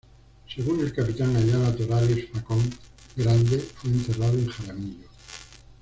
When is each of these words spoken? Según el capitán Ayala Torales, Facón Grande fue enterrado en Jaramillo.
Según 0.47 0.79
el 0.79 0.93
capitán 0.93 1.35
Ayala 1.35 1.75
Torales, 1.75 2.27
Facón 2.33 2.67
Grande 3.15 3.59
fue 3.59 3.91
enterrado 3.91 4.33
en 4.35 4.47
Jaramillo. 4.47 5.07